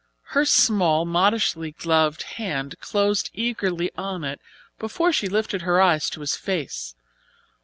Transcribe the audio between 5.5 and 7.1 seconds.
her eyes to his face.